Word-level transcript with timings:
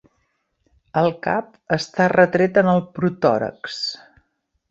El 1.01 1.09
cap 1.27 1.51
està 1.77 2.09
retret 2.15 2.57
en 2.63 2.73
el 2.73 2.83
protòrax. 2.97 3.79